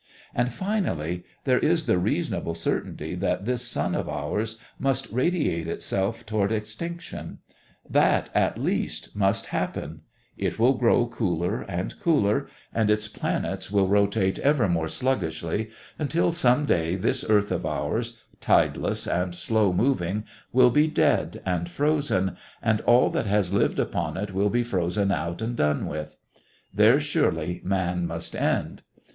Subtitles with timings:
[0.33, 6.25] And finally, there is the reasonable certainty that this sun of ours must radiate itself
[6.25, 7.37] toward extinction;
[7.87, 10.01] that, at least, must happen;
[10.39, 15.69] it will grow cooler and cooler, and its planets will rotate ever more sluggishly
[15.99, 21.69] until some day this earth of ours, tideless and slow moving, will be dead and
[21.69, 26.17] frozen, and all that has lived upon it will be frozen out and done with.
[26.73, 28.81] There surely man must end.